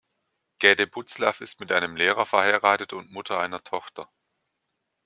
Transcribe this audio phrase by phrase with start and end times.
[0.57, 4.09] Gäde-Butzlaff ist mit einem Lehrer verheiratet und Mutter einer Tochter.